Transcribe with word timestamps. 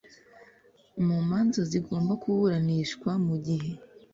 Mu 1.05 1.17
manza 1.29 1.61
zigomba 1.71 2.13
kuburanishwa 2.21 3.11
mu 3.25 3.35
gihe 3.45 3.71